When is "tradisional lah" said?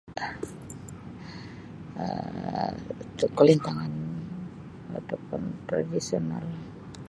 5.69-6.63